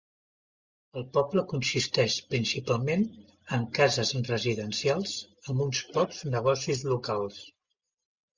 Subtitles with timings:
[1.01, 3.03] El poble consisteix principalment
[3.59, 5.13] en cases residencials,
[5.53, 7.41] amb uns pocs negocis locals.